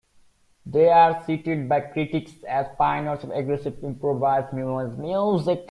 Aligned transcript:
They 0.65 0.89
are 0.89 1.23
cited 1.27 1.69
by 1.69 1.81
critics 1.81 2.31
as 2.49 2.65
pioneers 2.75 3.23
of 3.23 3.29
aggressive 3.31 3.83
improvised 3.83 4.51
noise 4.51 4.97
music. 4.97 5.59